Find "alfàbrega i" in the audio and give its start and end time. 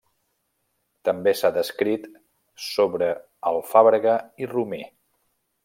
3.53-4.51